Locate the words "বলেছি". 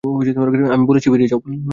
0.85-1.07